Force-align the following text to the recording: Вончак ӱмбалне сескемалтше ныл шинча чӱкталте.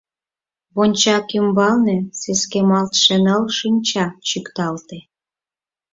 Вончак 0.75 1.27
ӱмбалне 1.39 1.97
сескемалтше 2.19 3.15
ныл 3.25 3.43
шинча 3.57 4.05
чӱкталте. 4.27 4.99